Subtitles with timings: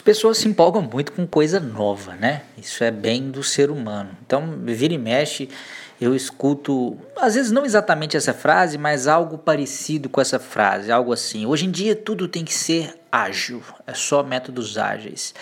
[0.00, 2.40] As pessoas se empolgam muito com coisa nova, né?
[2.56, 4.08] Isso é bem do ser humano.
[4.24, 5.50] Então, vira e mexe,
[6.00, 11.12] eu escuto, às vezes não exatamente essa frase, mas algo parecido com essa frase, algo
[11.12, 11.44] assim.
[11.44, 15.34] Hoje em dia tudo tem que ser ágil, é só métodos ágeis.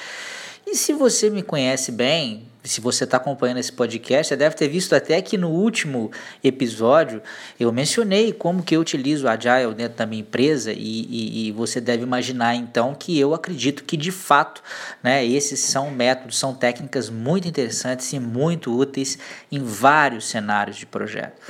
[0.71, 4.69] E se você me conhece bem, se você está acompanhando esse podcast, você deve ter
[4.69, 6.11] visto até que no último
[6.45, 7.23] episódio
[7.59, 11.53] eu mencionei como que eu utilizo o Agile dentro da minha empresa e, e, e,
[11.53, 14.63] você deve imaginar então que eu acredito que de fato
[15.03, 19.19] né, esses são métodos, são técnicas muito interessantes e muito úteis
[19.51, 21.41] em vários cenários de projeto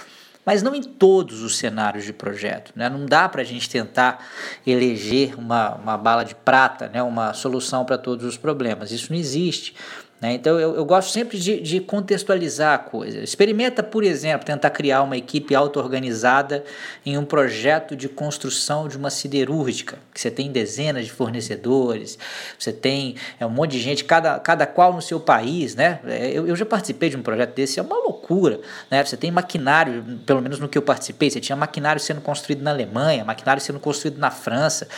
[0.49, 2.73] mas não em todos os cenários de projeto.
[2.75, 2.89] Né?
[2.89, 4.27] Não dá para a gente tentar
[4.67, 7.03] eleger uma, uma bala de prata, né?
[7.03, 8.91] uma solução para todos os problemas.
[8.91, 9.75] Isso não existe.
[10.21, 10.35] Né?
[10.35, 13.21] Então eu, eu, gosto sempre de, de, contextualizar a coisa.
[13.21, 16.65] Experimenta, por exemplo, tentar criar uma equipe auto-organizada
[17.07, 22.19] em um projeto de construção de uma siderúrgica, que você tem dezenas de fornecedores,
[22.59, 25.77] você tem é, um monte de gente, cada, cada qual no seu país.
[25.77, 26.01] Né?
[26.05, 28.61] É, eu, eu já participei de um projeto desse, é uma loucura.
[28.91, 29.05] Né?
[29.05, 32.73] Você tem maquinário, pelo menos no que eu participei, você tinha maquinário sendo construído na
[32.73, 34.89] Alemanha, maquinário sendo construído na França.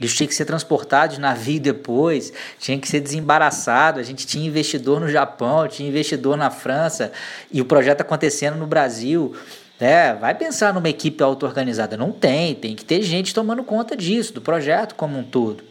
[0.00, 3.98] Eles tinham que ser transportados de navio depois, tinha que ser desembaraçado.
[3.98, 7.10] A gente tinha investidor no Japão, tinha investidor na França
[7.50, 9.34] e o projeto acontecendo no Brasil.
[9.80, 11.96] É, vai pensar numa equipe auto-organizada.
[11.96, 15.62] Não tem, tem que ter gente tomando conta disso, do projeto como um todo.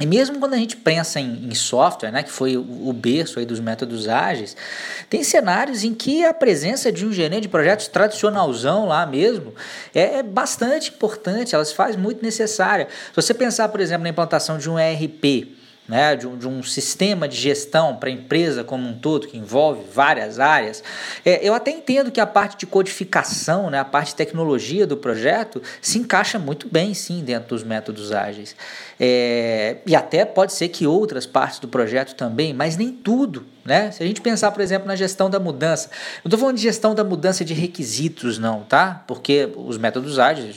[0.00, 3.38] E mesmo quando a gente pensa em, em software, né, que foi o, o, berço
[3.38, 4.56] aí dos métodos ágeis,
[5.08, 9.54] tem cenários em que a presença de um gerente de projetos tradicionalzão lá mesmo
[9.94, 12.88] é, é bastante importante, ela se faz muito necessária.
[13.10, 15.56] Se você pensar, por exemplo, na implantação de um ERP,
[15.88, 19.36] né, de, um, de um sistema de gestão para a empresa como um todo, que
[19.36, 20.82] envolve várias áreas,
[21.24, 24.96] é, eu até entendo que a parte de codificação, né, a parte de tecnologia do
[24.96, 28.56] projeto, se encaixa muito bem, sim, dentro dos métodos ágeis.
[28.98, 33.44] É, e até pode ser que outras partes do projeto também, mas nem tudo.
[33.64, 33.90] Né?
[33.90, 35.88] Se a gente pensar, por exemplo, na gestão da mudança,
[36.22, 39.02] não estou falando de gestão da mudança de requisitos, não, tá?
[39.06, 40.54] Porque os métodos ágeis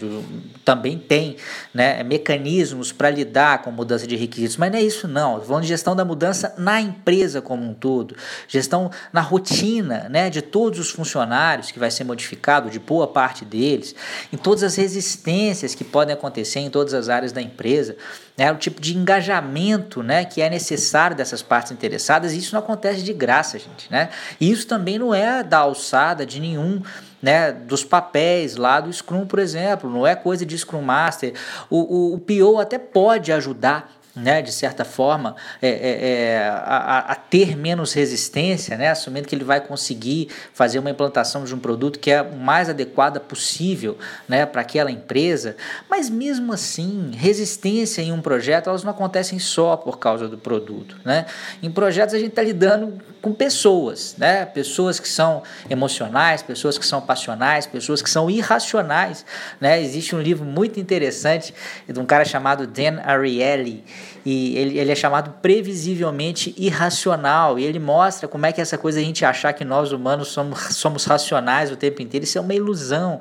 [0.65, 1.37] também têm
[1.73, 5.16] né, mecanismos para lidar com mudança de requisitos, mas não é isso, não.
[5.23, 8.15] Estou falando de gestão da mudança na empresa como um todo,
[8.47, 13.45] gestão na rotina né, de todos os funcionários que vai ser modificado, de boa parte
[13.45, 13.95] deles,
[14.31, 17.95] em todas as resistências que podem acontecer em todas as áreas da empresa
[18.37, 22.59] né, o tipo de engajamento né, que é necessário dessas partes interessadas, e isso não
[22.59, 23.91] acontece de graça, gente.
[23.91, 24.09] Né?
[24.39, 26.81] E isso também não é da alçada de nenhum
[27.19, 31.33] né, dos papéis lá do Scrum, por exemplo, não é coisa de Scrum Master.
[31.67, 36.99] O, o, o PO até pode ajudar né, de certa forma, é, é, é, a,
[37.11, 41.59] a, ter menos resistência, né, assumindo que ele vai conseguir fazer uma implantação de um
[41.59, 45.55] produto que é o mais adequada possível né, para aquela empresa.
[45.89, 50.97] Mas mesmo assim, resistência em um projeto elas não acontecem só por causa do produto.
[51.05, 51.25] Né?
[51.61, 54.45] Em projetos a gente está lidando com pessoas, né?
[54.45, 59.25] pessoas que são emocionais, pessoas que são passionais, pessoas que são irracionais.
[59.59, 59.81] Né?
[59.81, 61.53] Existe um livro muito interessante
[61.87, 63.83] de um cara chamado Dan Ariely,
[64.25, 68.99] e ele, ele é chamado previsivelmente irracional, e ele mostra como é que essa coisa
[68.99, 72.53] a gente achar que nós humanos somos, somos racionais o tempo inteiro, isso é uma
[72.53, 73.19] ilusão.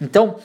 [0.00, 0.36] Então,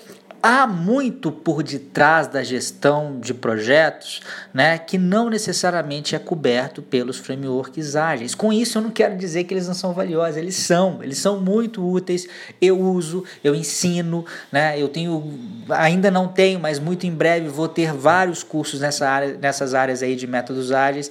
[0.46, 4.22] há muito por detrás da gestão de projetos
[4.54, 8.36] né, que não necessariamente é coberto pelos frameworks ágeis.
[8.36, 11.40] Com isso, eu não quero dizer que eles não são valiosos, eles são, eles são
[11.40, 12.28] muito úteis.
[12.62, 15.40] Eu uso, eu ensino, né, eu tenho,
[15.70, 20.04] ainda não tenho, mas muito em breve vou ter vários cursos nessa área, nessas áreas
[20.04, 21.10] aí de métodos ágeis.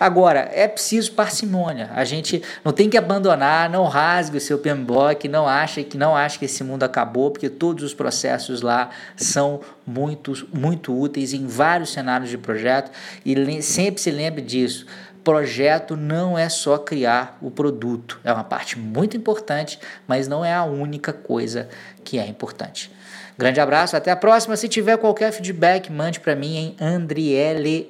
[0.00, 1.88] Agora, é preciso parcimônia.
[1.94, 6.16] A gente não tem que abandonar, não rasgue o seu PMBOK, não acha que não
[6.16, 11.32] acha que esse mundo acabou, porque todos os processos lá lá são muito, muito úteis
[11.32, 12.90] em vários cenários de projeto
[13.24, 14.86] e sempre se lembre disso.
[15.22, 20.52] Projeto não é só criar o produto, é uma parte muito importante, mas não é
[20.52, 21.68] a única coisa
[22.02, 22.90] que é importante.
[23.38, 24.56] Grande abraço, até a próxima.
[24.56, 27.88] Se tiver qualquer feedback, mande para mim em Andriele,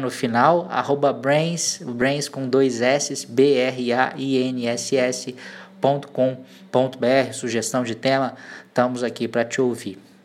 [0.00, 5.34] no final, arroba brains, brains com dois S, B-R-A-I-N-S-S,
[6.12, 8.34] .com.br, sugestão de tema,
[8.66, 10.07] estamos aqui para te ouvir.